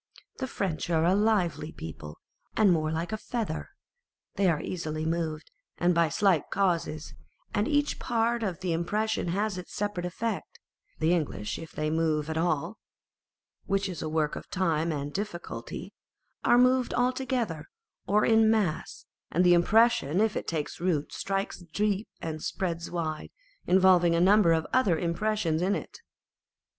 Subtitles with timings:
[0.39, 2.17] The French are a lively people,
[2.57, 3.69] and more like a feather.
[4.33, 7.13] They are easily moved and by slight causes,
[7.53, 10.57] and each part of the impression has its separate effect:
[10.97, 12.79] the English if they are moved at all
[13.67, 15.93] (which is a work of time and difficulty),
[16.43, 17.67] are moved altogether,
[18.07, 23.29] or in mass, and the impression, if it takes root, strikes deep and spreads wide,
[23.67, 25.99] involving a number of other impressions in it.